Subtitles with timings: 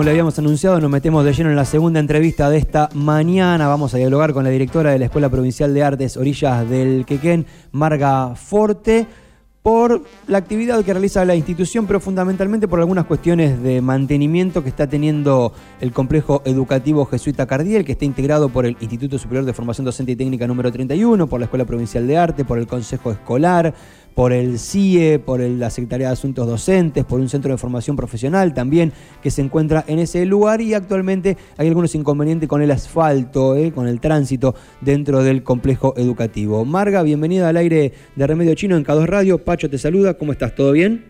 [0.00, 3.68] como le habíamos anunciado, nos metemos de lleno en la segunda entrevista de esta mañana.
[3.68, 7.44] Vamos a dialogar con la directora de la Escuela Provincial de Artes Orillas del Quequén,
[7.72, 9.06] Marga Forte,
[9.60, 14.70] por la actividad que realiza la institución, pero fundamentalmente por algunas cuestiones de mantenimiento que
[14.70, 15.52] está teniendo
[15.82, 20.12] el complejo educativo jesuita Cardiel, que está integrado por el Instituto Superior de Formación Docente
[20.12, 23.74] y Técnica número 31, por la Escuela Provincial de Arte, por el Consejo Escolar,
[24.14, 28.54] por el CIE, por la Secretaría de Asuntos Docentes, por un centro de formación profesional
[28.54, 33.56] también que se encuentra en ese lugar y actualmente hay algunos inconvenientes con el asfalto,
[33.56, 36.64] eh, con el tránsito dentro del complejo educativo.
[36.64, 39.38] Marga, bienvenida al aire de Remedio Chino en K2 Radio.
[39.38, 40.54] Pacho te saluda, ¿cómo estás?
[40.54, 41.04] ¿Todo bien?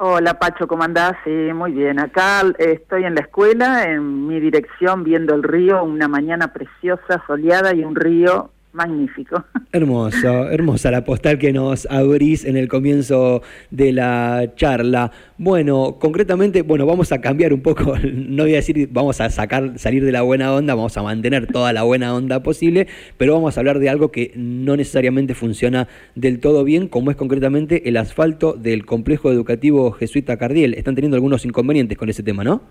[0.00, 1.14] Hola Pacho, ¿cómo andás?
[1.24, 1.98] Sí, muy bien.
[1.98, 7.74] Acá estoy en la escuela, en mi dirección, viendo el río, una mañana preciosa, soleada
[7.74, 9.44] y un río magnífico.
[9.72, 15.12] Hermoso, hermosa la postal que nos abrís en el comienzo de la charla.
[15.36, 19.78] Bueno, concretamente, bueno, vamos a cambiar un poco, no voy a decir vamos a sacar,
[19.78, 22.86] salir de la buena onda, vamos a mantener toda la buena onda posible,
[23.18, 27.16] pero vamos a hablar de algo que no necesariamente funciona del todo bien, como es
[27.16, 30.74] concretamente el asfalto del complejo educativo jesuita Cardiel.
[30.74, 32.62] Están teniendo algunos inconvenientes con ese tema, ¿no?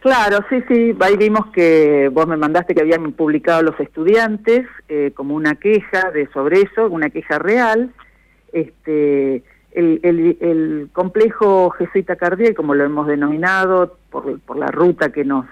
[0.00, 5.12] Claro, sí, sí, ahí vimos que vos me mandaste que habían publicado los estudiantes eh,
[5.14, 7.90] como una queja de sobre eso, una queja real.
[8.50, 15.44] Este, el, complejo jesuita cardial, como lo hemos denominado, por, la ruta que nos,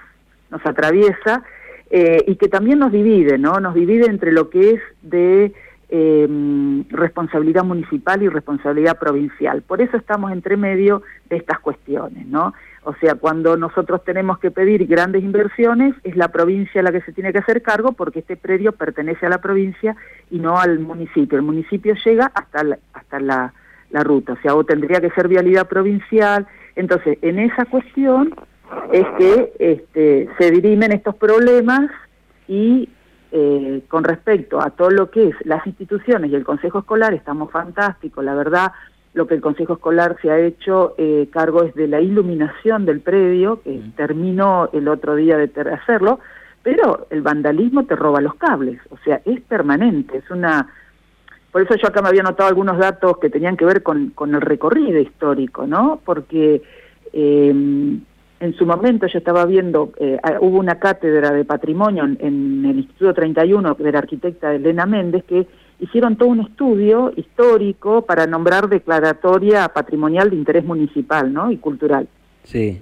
[0.49, 1.43] nos atraviesa,
[1.91, 3.59] eh, y que también nos divide, ¿no?
[3.59, 5.53] Nos divide entre lo que es de
[5.89, 9.61] eh, responsabilidad municipal y responsabilidad provincial.
[9.61, 12.53] Por eso estamos entre medio de estas cuestiones, ¿no?
[12.83, 17.11] O sea, cuando nosotros tenemos que pedir grandes inversiones, es la provincia la que se
[17.11, 19.95] tiene que hacer cargo porque este predio pertenece a la provincia
[20.31, 21.37] y no al municipio.
[21.37, 23.53] El municipio llega hasta la, hasta la,
[23.91, 26.47] la ruta, o sea, o tendría que ser vialidad provincial.
[26.75, 28.33] Entonces, en esa cuestión
[28.91, 31.89] es que este, se dirimen estos problemas
[32.47, 32.89] y
[33.31, 37.51] eh, con respecto a todo lo que es las instituciones y el Consejo Escolar, estamos
[37.51, 38.71] fantásticos, la verdad,
[39.19, 43.01] lo que el Consejo Escolar se ha hecho eh, cargo es de la iluminación del
[43.01, 46.21] predio, que terminó el otro día de hacerlo,
[46.63, 50.69] pero el vandalismo te roba los cables, o sea, es permanente, es una...
[51.51, 54.33] Por eso yo acá me había notado algunos datos que tenían que ver con, con
[54.33, 55.99] el recorrido histórico, ¿no?
[56.05, 56.61] Porque
[57.11, 62.65] eh, en su momento yo estaba viendo, eh, hubo una cátedra de patrimonio en, en,
[62.65, 65.45] el Instituto 31 de la arquitecta Elena Méndez que
[65.79, 71.51] hicieron todo un estudio histórico para nombrar declaratoria patrimonial de interés municipal ¿no?
[71.51, 72.07] y cultural.
[72.43, 72.81] Sí.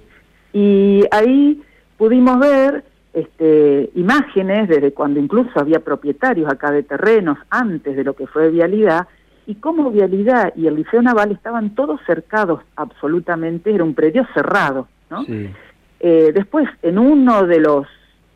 [0.52, 1.62] Y ahí
[1.96, 8.14] pudimos ver este, imágenes desde cuando incluso había propietarios acá de terrenos antes de lo
[8.14, 9.06] que fue vialidad
[9.46, 14.88] y cómo vialidad y el Liceo Naval estaban todos cercados absolutamente, era un predio cerrado.
[15.10, 15.24] ¿no?
[15.24, 15.48] Sí.
[16.00, 17.86] Eh, después, en uno de los,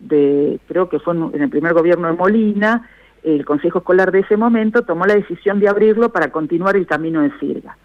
[0.00, 2.88] de creo que fue en el primer gobierno de Molina,
[3.22, 7.22] el Consejo Escolar de ese momento tomó la decisión de abrirlo para continuar el camino
[7.22, 7.76] de Sirga.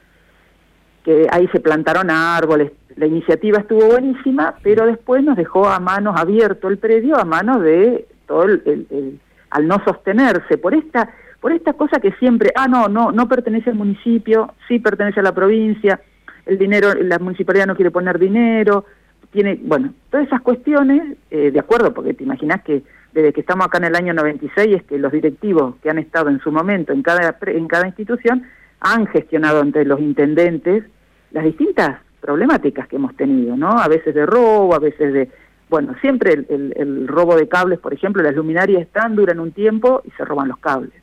[1.04, 6.20] Que ahí se plantaron árboles, la iniciativa estuvo buenísima, pero después nos dejó a manos
[6.20, 9.20] abierto el predio, a manos de todo el, el,
[9.52, 11.10] al no sostenerse, por esta,
[11.40, 15.24] por esta cosa que siempre, ah, no, no, no pertenece al municipio, sí pertenece a
[15.24, 16.02] la provincia,
[16.46, 18.86] el dinero, la municipalidad no quiere poner dinero,
[19.32, 22.82] tiene, bueno, todas esas cuestiones, eh, de acuerdo, porque te imaginas que
[23.18, 26.30] desde que estamos acá en el año 96 es que los directivos que han estado
[26.30, 28.44] en su momento en cada, en cada institución
[28.80, 30.84] han gestionado ante los intendentes
[31.32, 33.72] las distintas problemáticas que hemos tenido, ¿no?
[33.72, 35.32] A veces de robo, a veces de...
[35.68, 39.52] Bueno, siempre el, el, el robo de cables, por ejemplo, las luminarias están, duran un
[39.52, 40.94] tiempo y se roban los cables.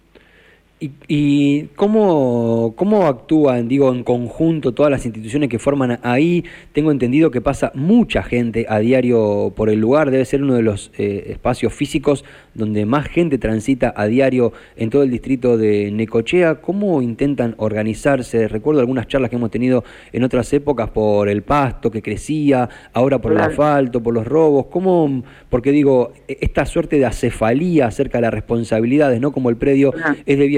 [0.81, 6.45] ¿Y, y cómo, cómo, actúan, digo, en conjunto todas las instituciones que forman ahí?
[6.73, 10.63] Tengo entendido que pasa mucha gente a diario por el lugar, debe ser uno de
[10.63, 12.25] los eh, espacios físicos
[12.55, 16.57] donde más gente transita a diario en todo el distrito de Necochea.
[16.57, 18.49] ¿Cómo intentan organizarse?
[18.49, 23.21] Recuerdo algunas charlas que hemos tenido en otras épocas por el pasto que crecía, ahora
[23.21, 23.47] por claro.
[23.47, 24.67] el asfalto, por los robos.
[24.67, 25.23] ¿Cómo?
[25.49, 29.33] Porque digo, e, esta suerte de acefalía acerca de las responsabilidades, ¿no?
[29.33, 30.17] Como el predio claro.
[30.25, 30.49] es de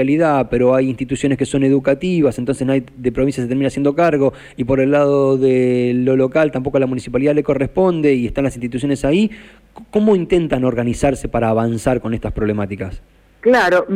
[0.50, 2.67] pero hay instituciones que son educativas, entonces
[2.97, 6.81] de provincia se termina haciendo cargo, y por el lado de lo local tampoco a
[6.81, 9.31] la municipalidad le corresponde y están las instituciones ahí.
[9.91, 13.03] ¿Cómo intentan organizarse para avanzar con estas problemáticas?
[13.41, 13.87] Claro,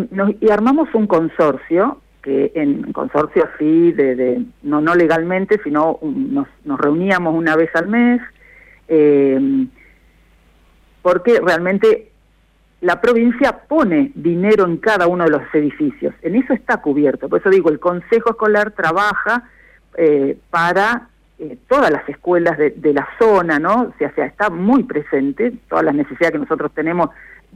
[0.41, 7.35] y armamos un consorcio, que en consorcio sí, de, no, no legalmente, sino nos, reuníamos
[7.35, 8.21] una vez al mes,
[8.89, 9.67] eh,
[11.03, 12.10] porque realmente
[12.81, 17.41] la provincia pone dinero en cada uno de los edificios, en eso está cubierto, por
[17.41, 19.45] eso digo, el Consejo Escolar trabaja
[19.97, 23.83] eh, para eh, todas las escuelas de, la zona, ¿no?
[23.83, 27.11] O sea, está muy presente, todas las necesidades que nosotros tenemos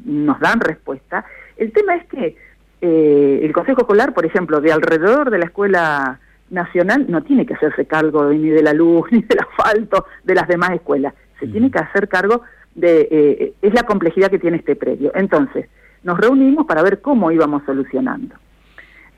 [0.04, 1.24] nos dan respuesta.
[1.56, 2.36] El tema es que
[2.80, 6.18] eh, el Consejo Escolar, por ejemplo, de alrededor de la escuela
[6.50, 10.48] nacional, no tiene que hacerse cargo ni de la luz, ni del asfalto, de las
[10.48, 11.12] demás escuelas.
[11.38, 12.42] Se tiene que hacer cargo
[12.74, 13.08] de...
[13.10, 15.12] Eh, es la complejidad que tiene este predio.
[15.14, 15.68] Entonces,
[16.02, 18.34] nos reunimos para ver cómo íbamos solucionando.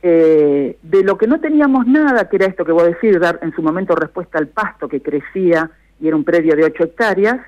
[0.03, 3.41] Eh, de lo que no teníamos nada, que era esto que voy a decir, dar
[3.43, 5.71] en su momento respuesta al pasto que crecía
[6.01, 7.41] y era un predio de 8 hectáreas,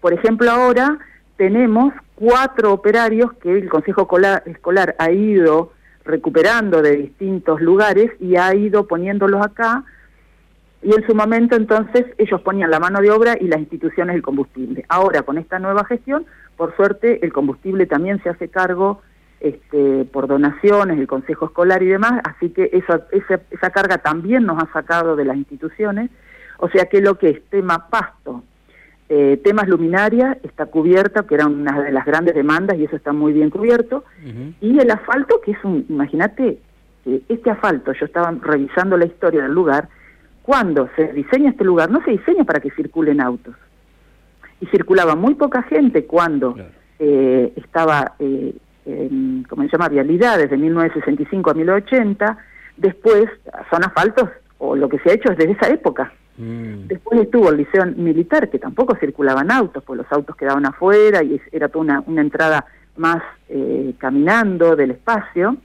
[0.00, 0.98] por ejemplo ahora
[1.36, 4.08] tenemos cuatro operarios que el Consejo
[4.46, 5.72] Escolar ha ido
[6.04, 9.84] recuperando de distintos lugares y ha ido poniéndolos acá
[10.86, 14.22] y en su momento entonces ellos ponían la mano de obra y las instituciones el
[14.22, 14.84] combustible.
[14.88, 19.02] Ahora con esta nueva gestión, por suerte el combustible también se hace cargo
[19.40, 24.62] este, por donaciones, el Consejo Escolar y demás, así que esa, esa, carga también nos
[24.62, 26.08] ha sacado de las instituciones,
[26.58, 28.44] o sea que lo que es tema pasto,
[29.08, 33.12] eh, temas luminaria está cubierta, que era una de las grandes demandas y eso está
[33.12, 34.04] muy bien cubierto,
[34.60, 36.60] y el asfalto, que es un, imagínate,
[37.28, 39.88] este asfalto, yo estaba revisando la historia del lugar,
[40.46, 43.54] cuando se diseña este lugar, no se diseña para que circulen autos,
[44.60, 46.56] y circulaba muy poca gente cuando
[46.98, 48.54] eh, estaba eh,
[49.48, 52.38] como se llama, vialidades de 1965 a 1980,
[52.76, 53.24] después
[53.70, 56.12] son asfaltos, o lo que se ha hecho es desde esa época.
[56.38, 56.86] Mm.
[56.86, 61.40] Después estuvo el liceo militar, que tampoco circulaban autos, pues los autos quedaban afuera y
[61.50, 62.64] era toda una, una entrada
[62.96, 65.56] más eh, caminando del espacio.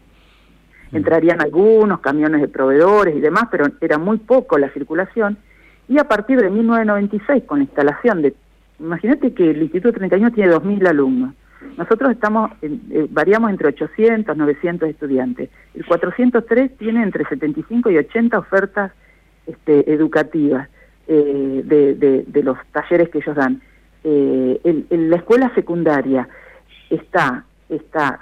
[0.92, 0.96] Mm.
[0.96, 5.38] Entrarían algunos camiones de proveedores y demás, pero era muy poco la circulación.
[5.88, 8.34] Y a partir de 1996, con la instalación de,
[8.80, 11.34] imagínate que el Instituto 31 tiene 2.000 alumnos,
[11.78, 15.50] nosotros estamos, eh, variamos entre 800, 900 estudiantes.
[15.74, 18.92] El 403 tiene entre 75 y 80 ofertas
[19.46, 20.70] este, educativas
[21.08, 23.62] eh, de, los talleres que ellos dan.
[24.04, 26.28] Eh, en, la escuela secundaria
[26.90, 28.20] está, está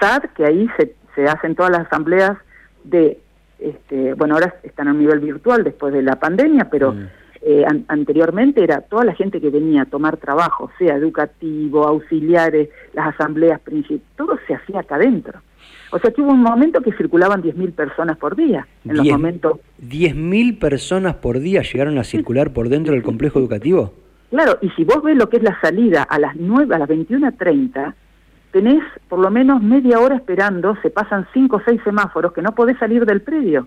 [0.00, 2.38] SAD, que ahí se, se hacen todas las asambleas
[2.84, 3.18] de,
[3.58, 6.92] este, bueno, ahora están a nivel virtual después de la pandemia, pero...
[6.92, 7.08] Mm.
[7.44, 13.12] Eh, anteriormente era toda la gente que venía a tomar trabajo, sea educativo, auxiliares, las
[13.12, 15.40] asambleas principales, todo se hacía acá adentro.
[15.90, 18.66] O sea que hubo un momento que circulaban 10.000 personas por día.
[18.84, 19.58] En los momentos.
[19.82, 23.92] ¿10.000 personas por día llegaron a circular por dentro del complejo educativo?
[24.30, 26.88] Claro, y si vos ves lo que es la salida a las 9, a las
[26.88, 27.94] 21.30,
[28.52, 32.54] tenés por lo menos media hora esperando, se pasan 5 o 6 semáforos que no
[32.54, 33.66] podés salir del predio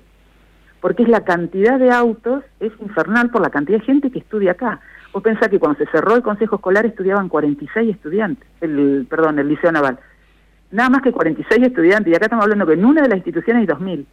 [0.86, 4.52] porque es la cantidad de autos, es infernal por la cantidad de gente que estudia
[4.52, 4.80] acá.
[5.14, 9.48] Vos pensás que cuando se cerró el Consejo Escolar estudiaban 46 estudiantes, el perdón, el
[9.48, 9.98] Liceo Naval.
[10.70, 13.62] Nada más que 46 estudiantes, y acá estamos hablando que en una de las instituciones
[13.62, 14.06] hay 2.000.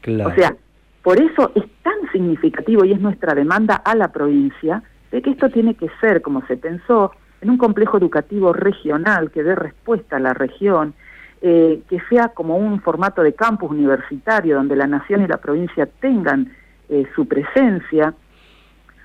[0.00, 0.30] Claro.
[0.30, 0.54] O sea,
[1.02, 4.80] por eso es tan significativo y es nuestra demanda a la provincia
[5.10, 7.10] de que esto tiene que ser, como se pensó,
[7.42, 10.94] en un complejo educativo regional que dé respuesta a la región,
[11.42, 15.86] eh, que sea como un formato de campus universitario donde la nación y la provincia
[15.86, 16.52] tengan
[16.88, 18.14] eh, su presencia,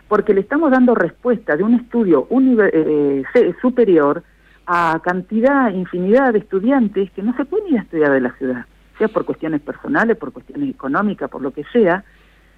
[0.08, 3.24] porque le estamos dando respuesta de un estudio eh,
[3.60, 4.24] superior
[4.68, 8.66] a cantidad, infinidad de estudiantes que no se pueden ir a estudiar de la ciudad,
[9.00, 12.04] sea por cuestiones personales, por cuestiones económicas, por lo que sea,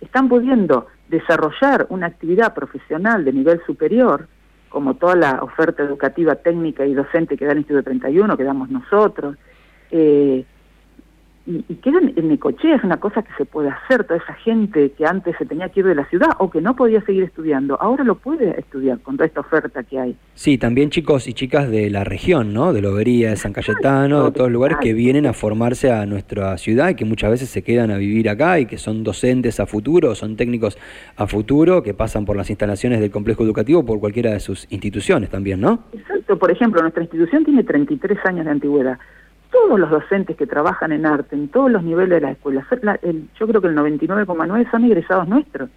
[0.01, 4.27] están pudiendo desarrollar una actividad profesional de nivel superior,
[4.69, 8.69] como toda la oferta educativa técnica y docente que da el Instituto 31, que damos
[8.69, 9.35] nosotros,
[9.91, 10.45] eh,
[11.49, 14.91] y, y quedan en Necochea, es una cosa que se puede hacer, toda esa gente
[14.91, 17.75] que antes se tenía que ir de la ciudad o que no podía seguir estudiando,
[17.81, 20.15] ahora lo puede estudiar con toda esta oferta que hay.
[20.35, 22.71] Sí, también chicos y chicas de la región, ¿no?
[22.71, 26.55] De Lobería, de San Cayetano, de todos los lugares que vienen a formarse a nuestra
[26.59, 29.65] ciudad y que muchas veces se quedan a vivir acá y que son docentes a
[29.65, 30.77] futuro, son técnicos
[31.15, 35.31] a futuro, que pasan por las instalaciones del complejo educativo por cualquiera de sus instituciones
[35.31, 35.85] también, ¿no?
[35.93, 38.99] Exacto, por ejemplo, nuestra institución tiene 33 años de antigüedad
[39.51, 42.65] todos los docentes que trabajan en arte, en todos los niveles de la escuela,
[43.39, 45.69] yo creo que el 99,9 son egresados nuestros.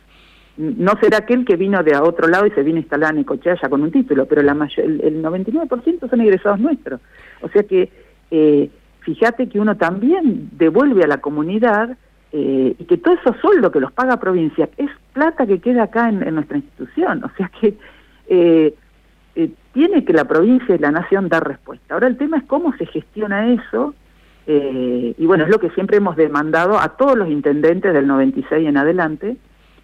[0.56, 3.20] No será aquel que vino de a otro lado y se vino a instalar en
[3.20, 7.00] Ecochea ya con un título, pero la el, el 99% son egresados nuestros.
[7.40, 7.90] O sea que
[8.30, 11.96] eh, fíjate que uno también devuelve a la comunidad
[12.32, 16.08] eh, y que todo esos sueldo que los paga provincia es plata que queda acá
[16.08, 17.24] en, nuestra institución.
[17.24, 17.74] O sea que
[18.28, 18.74] eh,
[19.34, 21.94] eh, tiene que la provincia y la nación dar respuesta.
[21.94, 23.94] Ahora el tema es cómo se gestiona eso,
[24.46, 28.68] eh, y bueno, es lo que siempre hemos demandado a todos los intendentes del 96
[28.68, 29.36] en adelante,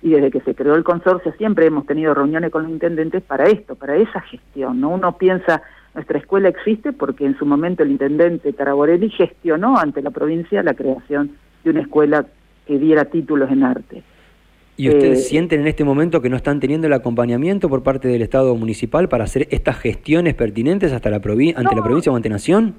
[0.02, 3.45] y desde que se creó el consorcio siempre hemos tenido reuniones con los intendentes para
[3.45, 4.81] esto, para esa gestión.
[4.81, 4.90] ¿no?
[4.90, 5.62] Uno piensa,
[5.95, 10.75] nuestra escuela existe porque en su momento el intendente Taraborelli gestionó ante la provincia la
[10.75, 11.33] creación
[11.64, 12.26] de una escuela
[12.67, 14.02] que diera títulos en arte.
[14.78, 18.06] ¿Y ustedes eh, sienten en este momento que no están teniendo el acompañamiento por parte
[18.06, 22.28] del Estado municipal para hacer estas gestiones pertinentes hasta la ante la provincia o ante
[22.28, 22.76] Nación?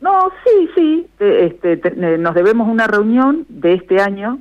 [0.00, 1.06] No, sí, sí.
[1.20, 1.76] Este,
[2.16, 4.40] nos debemos una reunión de este año.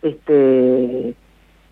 [0.00, 1.16] Este,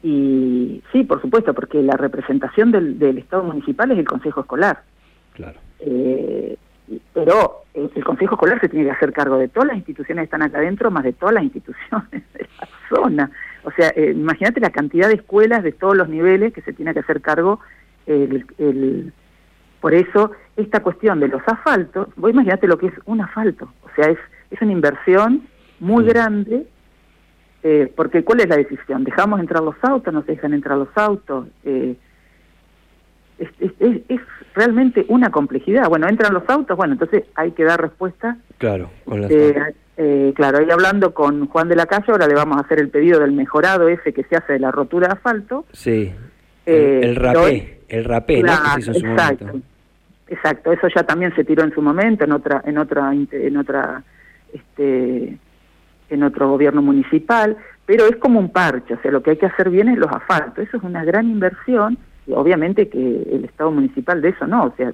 [0.03, 4.83] y sí, por supuesto, porque la representación del, Estado municipal es el Consejo Escolar.
[5.35, 5.61] Claro.
[5.79, 6.57] Eh,
[7.15, 10.43] pero el, Consejo Escolar se tiene que hacer cargo de todas las instituciones que están
[10.43, 13.31] acá adentro, más de todas las instituciones de la zona.
[13.67, 16.95] O sea, eh, imagínate la cantidad de escuelas de todos los niveles que se tiene
[16.95, 17.59] que hacer cargo
[18.07, 19.13] el,
[19.81, 23.89] por eso esta cuestión de los asfaltos, vos imagínate lo que es un asfalto, o
[23.97, 24.19] sea, es,
[24.53, 25.49] es una inversión
[25.81, 26.67] muy grande,
[27.65, 29.03] eh, porque ¿cuál es la decisión?
[29.03, 30.15] ¿Dejamos entrar los autos?
[30.15, 31.49] ¿No se dejan entrar los autos?
[31.65, 31.97] Eh,
[33.39, 33.51] es,
[34.09, 34.21] es,
[34.55, 35.89] realmente una complejidad.
[35.89, 38.39] Bueno, entran los autos, bueno, entonces hay que dar respuesta.
[38.59, 39.75] Claro, con eh,
[40.35, 43.21] claro, ahí hablando con Juan de la Calle, ahora le vamos a hacer el pedido
[43.21, 45.65] del mejorado ese que se hace de la rotura de asfalto.
[45.73, 46.13] Sí,
[46.67, 48.53] eh, el, rapé, el rapé, ¿no?
[48.53, 49.61] exacto,
[50.27, 54.03] exacto, eso ya también se tiró en su momento, en otra, en otra, en otra,
[54.53, 55.39] este,
[56.11, 59.47] en otro gobierno municipal, pero es como un parche, o sea, lo que hay que
[59.47, 63.71] hacer bien es los asfaltos, eso es una gran inversión, y obviamente que el Estado
[63.71, 64.93] municipal de eso no, o sea,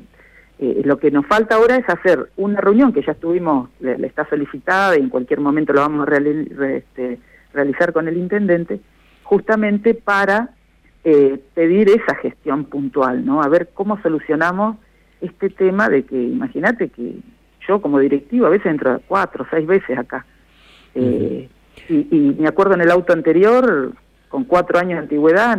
[0.64, 4.28] eh, lo que nos falta ahora es hacer una reunión que ya estuvimos, le, está
[4.28, 7.19] solicitada y en cualquier momento lo vamos a este,
[7.52, 8.78] realizar con el intendente,
[9.25, 10.50] justamente para
[11.02, 13.42] eh, pedir esa gestión puntual, ¿no?
[13.42, 14.76] A ver cómo solucionamos
[15.21, 17.16] este tema de que, imagínate que
[17.66, 20.25] yo como directivo a veces entro cuatro o seis veces acá.
[20.95, 21.49] Eh,
[21.88, 23.95] y, me acuerdo en el auto anterior,
[24.28, 25.59] con cuatro años de antigüedad,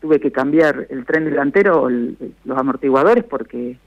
[0.00, 3.78] tuve que cambiar el tren delantero, los amortiguadores, porque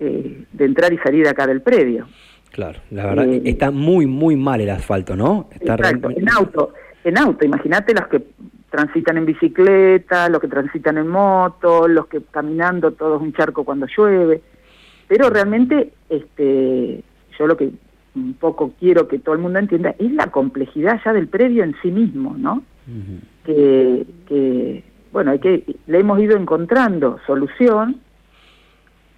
[0.00, 2.08] eh, de entrar y salir acá del predio.
[2.50, 5.48] Claro, la verdad, eh, está muy, muy mal el asfalto, ¿no?
[5.52, 6.72] Está exacto, en auto,
[7.04, 8.22] en auto, imagínate los que
[8.70, 13.64] transitan en bicicleta, los que transitan en moto, los que caminando todo es un charco
[13.64, 14.42] cuando llueve,
[15.06, 17.04] pero realmente este
[17.38, 17.70] yo lo que
[18.14, 21.76] un poco quiero que todo el mundo entienda es la complejidad ya del predio en
[21.82, 22.64] sí mismo, ¿no?
[23.44, 28.00] que, que, bueno, hay que, le hemos ido encontrando solución,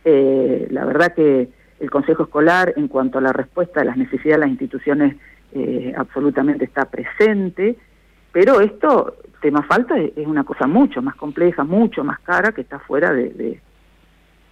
[0.04, 1.49] eh, la verdad que
[1.80, 5.16] el Consejo Escolar, en cuanto a la respuesta a las necesidades de las instituciones,
[5.52, 7.76] eh, absolutamente está presente,
[8.30, 12.78] pero esto, tema falta, es, una cosa mucho más compleja, mucho más cara, que está
[12.78, 13.61] fuera de...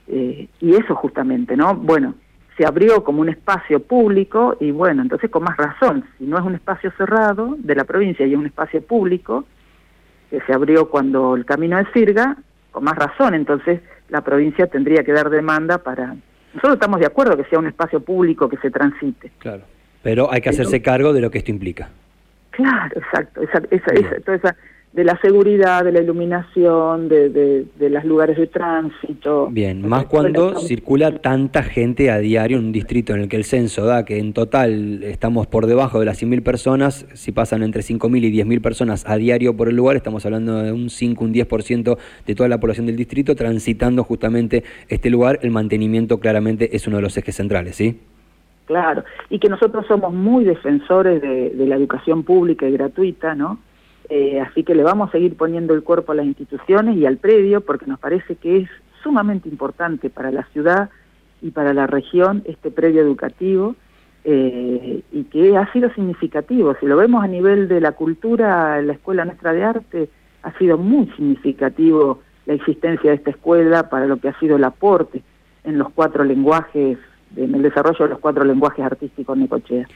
[0.08, 1.76] Eh, y eso justamente, ¿no?
[1.76, 2.14] Bueno,
[2.56, 6.44] se abrió como un espacio público y bueno, entonces con más razón, si no es
[6.44, 9.44] un espacio cerrado de la provincia y es un espacio público,
[10.28, 12.36] que se abrió cuando el camino de Sirga,
[12.72, 13.80] con más razón, entonces
[14.10, 16.16] la provincia tendría que dar demanda para
[16.52, 19.30] nosotros estamos de acuerdo que sea un espacio público que se transite.
[19.38, 19.62] Claro,
[20.02, 21.88] pero hay que hacerse cargo de lo que esto implica.
[22.50, 24.56] Claro, exacto, esa, esa, toda esa
[24.92, 29.46] de la seguridad, de la iluminación, de, de, de los lugares de tránsito.
[29.48, 33.44] Bien, más cuando circula tanta gente a diario en un distrito en el que el
[33.44, 37.82] censo da que en total estamos por debajo de las 100.000 personas, si pasan entre
[37.82, 41.34] 5.000 y 10.000 personas a diario por el lugar, estamos hablando de un 5, un
[41.34, 46.88] 10% de toda la población del distrito transitando justamente este lugar, el mantenimiento claramente es
[46.88, 48.00] uno de los ejes centrales, ¿sí?
[48.66, 53.58] Claro, y que nosotros somos muy defensores de, de la educación pública y gratuita, ¿no?
[54.10, 57.16] Eh, así que le vamos a seguir poniendo el cuerpo a las instituciones y al
[57.18, 58.68] predio porque nos parece que es
[59.04, 60.90] sumamente importante para la ciudad
[61.40, 63.76] y para la región este predio educativo
[64.24, 66.74] eh, y que ha sido significativo.
[66.80, 70.08] Si lo vemos a nivel de la cultura, la Escuela Nuestra de Arte
[70.42, 74.64] ha sido muy significativo la existencia de esta escuela para lo que ha sido el
[74.64, 75.22] aporte
[75.62, 76.98] en los cuatro lenguajes,
[77.36, 79.86] en el desarrollo de los cuatro lenguajes artísticos necochea.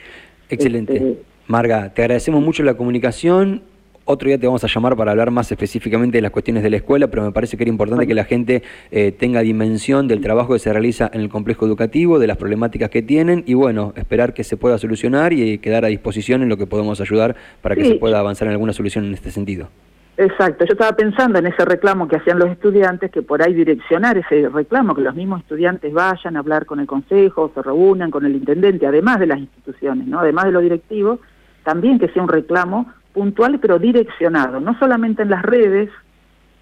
[0.48, 0.94] Excelente.
[0.94, 3.62] Este, Marga, te agradecemos mucho la comunicación
[4.04, 6.76] otro día te vamos a llamar para hablar más específicamente de las cuestiones de la
[6.76, 10.52] escuela, pero me parece que era importante que la gente eh, tenga dimensión del trabajo
[10.52, 14.34] que se realiza en el complejo educativo, de las problemáticas que tienen y bueno, esperar
[14.34, 17.84] que se pueda solucionar y quedar a disposición en lo que podemos ayudar para que
[17.84, 19.68] se pueda avanzar en alguna solución en este sentido.
[20.16, 24.16] Exacto, yo estaba pensando en ese reclamo que hacían los estudiantes, que por ahí direccionar
[24.16, 28.24] ese reclamo, que los mismos estudiantes vayan a hablar con el consejo, se reúnan con
[28.24, 30.20] el intendente, además de las instituciones, ¿no?
[30.20, 31.18] además de los directivos,
[31.64, 35.88] también que sea un reclamo puntual pero direccionado, no solamente en las redes,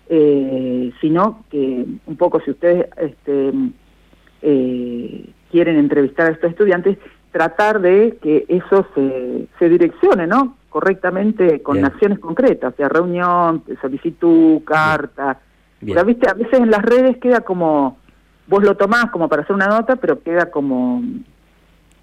[0.09, 3.52] eh, sino que un poco si ustedes este,
[4.42, 6.99] eh, quieren entrevistar a estos estudiantes,
[7.32, 10.56] tratar de que eso se, se direccione, ¿no?
[10.68, 15.40] Correctamente con acciones concretas, o sea, reunión, solicitud, carta.
[15.80, 17.97] Pero, viste, a veces en las redes queda como,
[18.47, 21.02] vos lo tomás como para hacer una nota, pero queda como,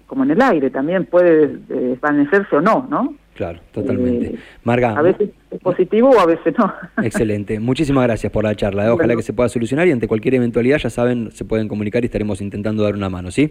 [0.06, 3.14] como en el aire, también puede desvanecerse o no, ¿no?
[3.40, 4.26] Claro, totalmente.
[4.26, 4.98] Eh, Marga.
[4.98, 6.74] A veces es positivo o a veces no.
[7.02, 7.58] Excelente.
[7.58, 8.84] Muchísimas gracias por la charla.
[8.84, 8.90] ¿eh?
[8.90, 12.06] Ojalá que se pueda solucionar y ante cualquier eventualidad, ya saben, se pueden comunicar y
[12.08, 13.50] estaremos intentando dar una mano, ¿sí?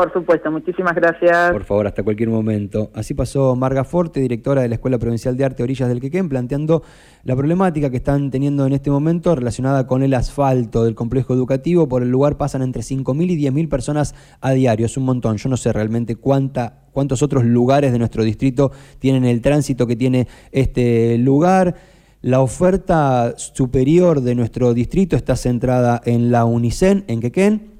[0.00, 1.52] Por supuesto, muchísimas gracias.
[1.52, 2.90] Por favor, hasta cualquier momento.
[2.94, 6.82] Así pasó Marga Forte, directora de la Escuela Provincial de Arte Orillas del Quequén, planteando
[7.22, 11.86] la problemática que están teniendo en este momento relacionada con el asfalto del complejo educativo.
[11.86, 14.86] Por el lugar pasan entre 5.000 y 10.000 personas a diario.
[14.86, 15.36] Es un montón.
[15.36, 19.96] Yo no sé realmente cuánta, cuántos otros lugares de nuestro distrito tienen el tránsito que
[19.96, 21.74] tiene este lugar.
[22.22, 27.79] La oferta superior de nuestro distrito está centrada en la UNICEN, en Quequén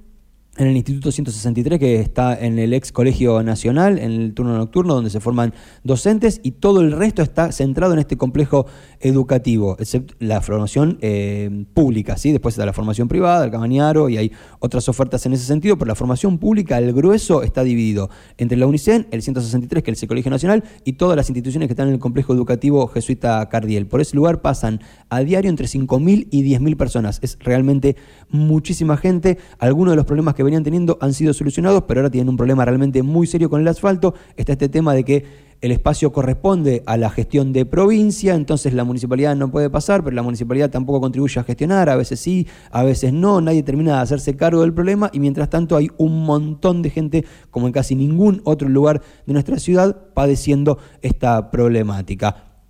[0.57, 4.95] en el Instituto 163, que está en el ex Colegio Nacional, en el turno nocturno,
[4.95, 5.55] donde se forman
[5.85, 8.67] docentes, y todo el resto está centrado en este complejo
[8.99, 12.33] educativo, excepto la formación eh, pública, ¿sí?
[12.33, 15.89] Después está la formación privada, el Cabañaro, y hay otras ofertas en ese sentido, pero
[15.89, 20.09] la formación pública, el grueso, está dividido entre la UNICEN, el 163, que es el
[20.09, 23.87] Colegio Nacional, y todas las instituciones que están en el complejo educativo jesuita Cardiel.
[23.87, 27.19] Por ese lugar pasan a diario entre 5.000 y 10.000 personas.
[27.23, 27.97] Es realmente
[28.31, 29.39] muchísima gente.
[29.59, 32.65] Algunos de los problemas que venían teniendo han sido solucionados, pero ahora tienen un problema
[32.65, 34.15] realmente muy serio con el asfalto.
[34.37, 35.25] Está este tema de que
[35.61, 40.17] el espacio corresponde a la gestión de provincia, entonces la municipalidad no puede pasar, pero
[40.17, 44.01] la municipalidad tampoco contribuye a gestionar, a veces sí, a veces no, nadie termina de
[44.01, 47.95] hacerse cargo del problema y mientras tanto hay un montón de gente, como en casi
[47.95, 52.63] ningún otro lugar de nuestra ciudad, padeciendo esta problemática.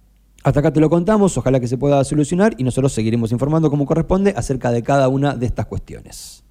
[0.43, 3.87] Hasta acá te lo contamos, ojalá que se pueda solucionar y nosotros seguiremos informando como
[3.87, 6.43] corresponde acerca de cada una de estas cuestiones.